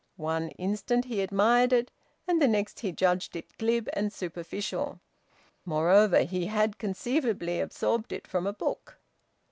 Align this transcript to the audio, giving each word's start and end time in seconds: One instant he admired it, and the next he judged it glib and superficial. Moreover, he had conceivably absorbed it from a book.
One 0.17 0.49
instant 0.57 1.05
he 1.05 1.21
admired 1.21 1.71
it, 1.71 1.91
and 2.27 2.41
the 2.41 2.47
next 2.47 2.79
he 2.79 2.91
judged 2.91 3.35
it 3.35 3.55
glib 3.59 3.87
and 3.93 4.11
superficial. 4.11 4.99
Moreover, 5.63 6.23
he 6.23 6.47
had 6.47 6.79
conceivably 6.79 7.59
absorbed 7.59 8.11
it 8.11 8.25
from 8.25 8.47
a 8.47 8.53
book. 8.53 8.97